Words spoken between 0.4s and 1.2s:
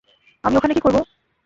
আমি ওখানে কী করবো?